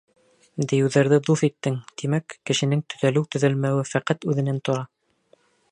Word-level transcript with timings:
Дейеүҙәрҙе 0.71 1.19
дуҫ 1.27 1.43
иттең, 1.47 1.77
Тимәк, 2.03 2.35
кешенең 2.51 2.81
төҙәлеү-төҙәлмәүе 2.93 3.87
фәҡәт 3.93 4.27
үҙенән 4.33 4.61
тора. 4.71 4.85